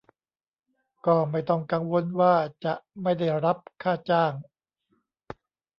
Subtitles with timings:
[1.05, 2.33] ก็ไม่ต้องกังวลว่า
[2.65, 4.33] จะไม่ได้รับค่าจ้าง